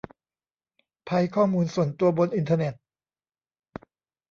[1.07, 2.73] ภัยข้อมูลส่วนตัวบนอินเทอร์เน็ต